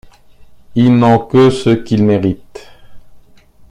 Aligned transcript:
Ils 0.73 0.97
n’ont 0.97 1.19
que 1.19 1.51
ce 1.51 1.69
qu’ils 1.69 2.03
méritent. 2.03 2.67